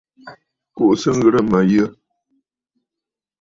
Kùʼùsə 0.75 1.09
ŋghɨrə 1.17 1.39
mə̀ 1.51 1.63
yə̂! 1.71 1.87